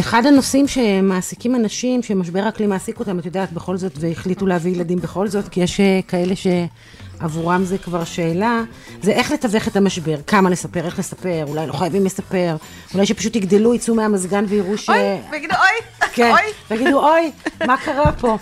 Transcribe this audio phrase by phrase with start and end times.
[0.00, 4.98] אחד הנושאים שמעסיקים אנשים, שמשבר האקלים מעסיק אותם, את יודעת, בכל זאת, והחליטו להביא ילדים
[4.98, 8.62] בכל זאת, כי יש אה, כאלה שעבורם זה כבר שאלה,
[9.02, 12.56] זה איך לתווך את המשבר, כמה לספר, איך לספר, אולי לא חייבים לספר,
[12.94, 14.88] אולי שפשוט יגדלו, יצאו מהמזגן ויראו ש...
[14.88, 14.98] אוי,
[15.32, 16.40] ויגידו אוי, כן, אוי.
[16.70, 17.32] ויגידו, אוי,
[17.66, 18.36] מה קרה פה?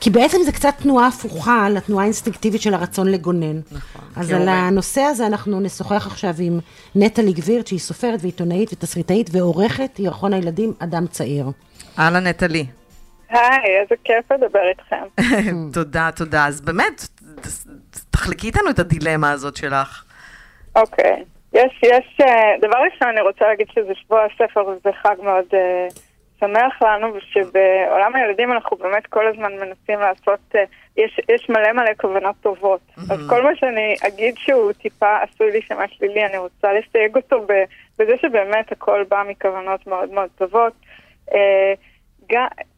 [0.00, 3.60] כי בעצם זה קצת תנועה הפוכה לתנועה האינסטינקטיבית של הרצון לגונן.
[3.72, 4.32] נכון, אז.
[4.32, 6.58] על הנושא הזה אנחנו נשוחח עכשיו עם
[6.94, 11.46] נטלי גבירט, שהיא סופרת ועיתונאית ותסריטאית ועורכת ירחון הילדים אדם צעיר.
[11.98, 12.66] אהלן נטלי.
[13.28, 15.22] היי, איזה כיף לדבר איתכם.
[15.74, 16.46] תודה, תודה.
[16.46, 17.06] אז באמת,
[18.10, 20.04] תחלקי איתנו את הדילמה הזאת שלך.
[20.76, 21.24] אוקיי.
[21.52, 25.88] יש, יש, אה, דבר ראשון, אני רוצה להגיד שזה שבוע הספר וזה חג מאוד אה,
[26.40, 30.64] שמח לנו, ושבעולם הילדים אנחנו באמת כל הזמן מנסים לעשות, אה,
[30.96, 32.80] יש, יש מלא מלא כוונות טובות.
[33.10, 37.46] אז כל מה שאני אגיד שהוא טיפה עשוי להישמע שלילי, אני רוצה לסייג אותו
[37.98, 40.72] בזה שבאמת הכל בא מכוונות מאוד מאוד טובות.
[41.34, 41.74] אה,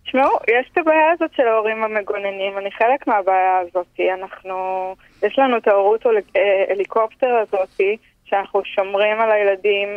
[0.04, 4.00] תשמעו, יש את הבעיה הזאת של ההורים המגוננים, אני חלק מהבעיה הזאת.
[4.20, 7.80] אנחנו, יש לנו את ההורות אה, הליקופטר הזאת,
[8.24, 9.88] שאנחנו שומרים על הילדים,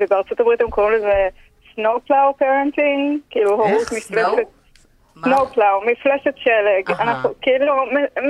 [0.00, 1.28] ובארצות הברית הם קוראים לזה
[1.78, 3.88] snowplow parenting, כאילו הורות?
[5.16, 5.26] מה?
[5.26, 6.96] snowplow, מפלסת שלג.
[7.00, 7.74] אנחנו כאילו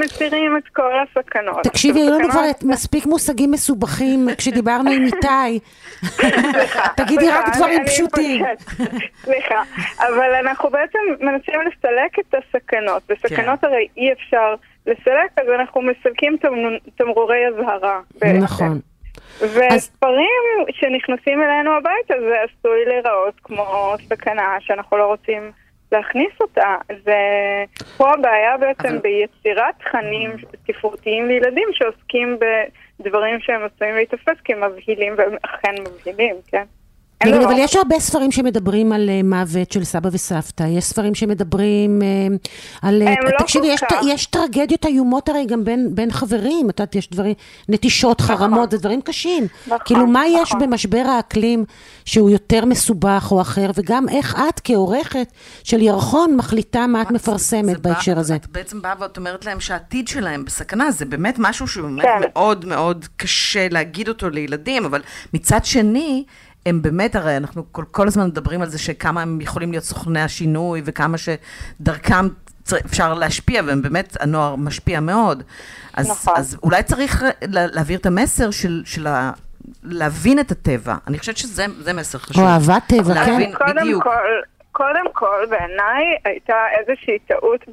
[0.00, 1.62] מסירים את כל הסכנות.
[1.62, 5.60] תקשיבי, היו לנו כבר מספיק מושגים מסובכים כשדיברנו עם איתי.
[6.96, 8.44] תגידי רק דברים פשוטים.
[9.24, 9.62] סליחה,
[9.98, 13.02] אבל אנחנו בעצם מנסים לסלק את הסכנות.
[13.10, 13.66] וסכנות כן.
[13.66, 14.54] הרי אי אפשר
[14.86, 18.00] לסלק, אז אנחנו מסלקים תמ- תמרורי אזהרה.
[18.42, 18.80] נכון.
[19.40, 25.50] וספרים שנכנסים אלינו הביתה זה עשוי להיראות כמו סכנה שאנחנו לא רוצים
[25.92, 26.76] להכניס אותה.
[27.02, 30.30] ופה הבעיה בעצם אבל- ביצירת תכנים
[30.66, 32.38] ספרותיים לילדים שעוסקים
[33.00, 36.64] בדברים שהם עשויים להיתפס כמבהילים, והם אכן מבהילים, כן?
[37.24, 41.14] תגידי, דבר- אבל יש הרבה ספרים שמדברים על אה, מוות של סבא וסבתא, יש ספרים
[41.14, 42.06] שמדברים אה,
[42.82, 43.02] על...
[43.02, 43.66] אה, הם לא תקשיבי,
[44.06, 47.34] יש, טרגדיות איומות הרי גם בין, בין חברים, את יודעת, יש דברים,
[47.68, 49.46] נטישות, חרמות, זה דברים קשים.
[49.66, 50.60] נכון, כאילו, מה יש נכון.
[50.70, 51.64] במשבר האקלים
[52.04, 55.26] שהוא יותר מסובך או אחר, וגם איך את כעורכת
[55.64, 58.34] של ירחון מחליטה מה את זה מפרסמת בא- בהקשר הזה.
[58.34, 62.20] את בעצם באה ואת אומרת להם שהעתיד שלהם בסכנה, זה באמת משהו שבאמת כן.
[62.20, 65.02] מאוד מאוד קשה להגיד אותו לילדים, אבל
[65.34, 66.24] מצד שני,
[66.66, 70.20] הם באמת, הרי אנחנו כל, כל הזמן מדברים על זה שכמה הם יכולים להיות סוכני
[70.20, 72.28] השינוי, וכמה שדרכם
[72.64, 75.42] צר- אפשר להשפיע, והם באמת, הנוער משפיע מאוד.
[75.94, 76.34] אז, נכון.
[76.36, 79.32] אז אולי צריך לה, להעביר את המסר של, של ה...
[79.82, 80.94] להבין את הטבע.
[81.06, 82.42] אני חושבת שזה זה מסר חשוב.
[82.44, 83.30] או אהבת טבע, כן.
[83.32, 84.02] להבין קודם בדיוק.
[84.04, 84.10] כל,
[84.72, 87.64] קודם כל, בעיניי הייתה איזושהי טעות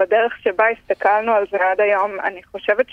[0.00, 2.10] בדרך שבה הסתכלנו על זה עד היום.
[2.24, 2.86] אני חושבת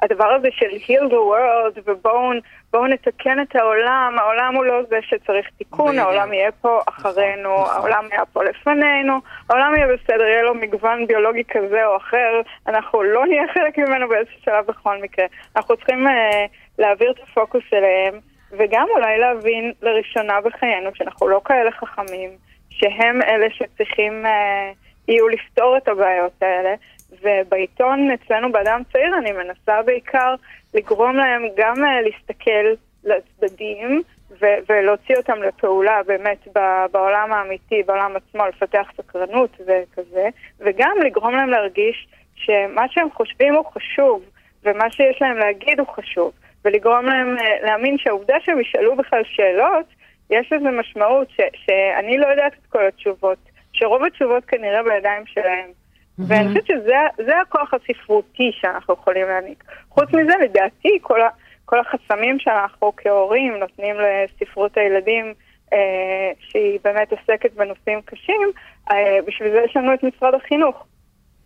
[0.00, 2.30] שהדבר הזה של heal the world ובואו
[2.72, 6.04] בואו נתקן את העולם, העולם הוא לא זה שצריך תיקון, בדיוק.
[6.04, 7.76] העולם יהיה פה אחרינו, נכון.
[7.76, 9.18] העולם יהיה פה לפנינו,
[9.50, 14.08] העולם יהיה בסדר, יהיה לו מגוון ביולוגי כזה או אחר, אנחנו לא נהיה חלק ממנו
[14.08, 15.26] באיזשהו שלב בכל מקרה.
[15.56, 16.46] אנחנו צריכים אה,
[16.78, 18.20] להעביר את הפוקוס אליהם,
[18.52, 22.30] וגם אולי להבין לראשונה בחיינו שאנחנו לא כאלה חכמים,
[22.70, 24.72] שהם אלה שצריכים אה,
[25.08, 26.74] יהיו לפתור את הבעיות האלה.
[27.22, 30.34] ובעיתון אצלנו באדם צעיר אני מנסה בעיקר
[30.74, 32.74] לגרום להם גם אה, להסתכל
[33.04, 34.02] לצדדים
[34.40, 40.28] ו- ולהוציא אותם לפעולה באמת ב- בעולם האמיתי, בעולם עצמו, לפתח סקרנות וכזה,
[40.60, 44.22] וגם לגרום להם להרגיש שמה שהם חושבים הוא חשוב,
[44.64, 46.32] ומה שיש להם להגיד הוא חשוב,
[46.64, 49.86] ולגרום להם אה, להאמין שהעובדה שהם ישאלו בכלל שאלות,
[50.30, 53.38] יש לזה משמעות ש- שאני לא יודעת את כל התשובות,
[53.72, 55.70] שרוב התשובות כנראה בידיים שלהם.
[56.18, 56.96] ואני חושבת שזה
[57.26, 59.64] זה הכוח הספרותי שאנחנו יכולים להעניק.
[59.88, 61.28] חוץ מזה, לדעתי, כל, ה,
[61.64, 65.34] כל החסמים שאנחנו כהורים נותנים לספרות הילדים,
[65.72, 68.50] אה, שהיא באמת עוסקת בנושאים קשים,
[68.90, 70.86] אה, בשביל זה יש לנו את משרד החינוך.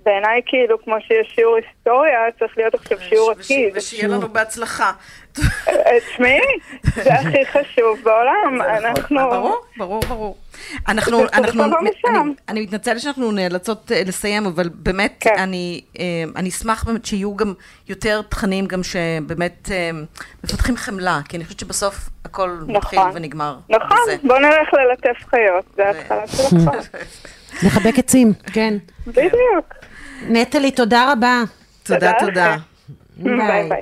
[0.04, 3.72] בעיניי, כאילו, כמו שיש שיעור היסטוריה, צריך להיות עכשיו שיעור וש- עתיד.
[3.76, 4.92] ושיהיה לנו בהצלחה.
[5.68, 6.40] אה, תשמעי,
[6.94, 8.62] זה הכי חשוב בעולם.
[8.62, 9.16] אנחנו...
[9.30, 10.36] ברור, ברור, ברור.
[10.88, 11.90] אנחנו, אנחנו, אני.
[12.48, 15.34] אני מתנצלת שאנחנו נאלצות אה, לסיים, אבל באמת, כן.
[15.38, 16.04] אני, אה,
[16.36, 17.54] אני אשמח באמת שיהיו גם
[17.88, 19.90] יותר תכנים גם שבאמת אה,
[20.44, 21.94] מפתחים חמלה, כי אני חושבת שבסוף
[22.24, 23.10] הכל מתחיל נכון.
[23.14, 24.16] ונגמר נכון, בזה.
[24.22, 26.78] בוא נלך ללטף חיות, זה ההתחלה של הכל.
[27.66, 28.74] לחבק עצים, כן.
[29.06, 29.74] בדיוק.
[30.28, 31.42] נטלי, תודה רבה.
[31.82, 32.56] תודה, תודה.
[33.16, 33.80] ביי ביי.